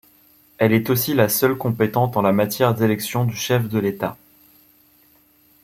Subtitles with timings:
[0.57, 4.17] Elle est aussi la seule compétente en matière d'élection du chef de l’État.